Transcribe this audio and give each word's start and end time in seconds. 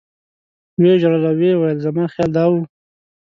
و 0.79 0.81
یې 0.87 0.93
ژړل 1.01 1.23
او 1.29 1.35
ویې 1.39 1.53
ویل 1.57 1.77
زما 1.85 2.03
خیال 2.13 2.31
دا 2.37 2.45
و. 2.51 2.53